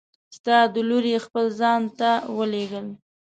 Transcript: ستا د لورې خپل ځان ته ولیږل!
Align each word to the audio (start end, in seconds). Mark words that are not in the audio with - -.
ستا 0.37 0.57
د 0.73 0.75
لورې 0.89 1.15
خپل 1.25 1.45
ځان 1.59 1.81
ته 1.99 2.09
ولیږل! 2.37 2.87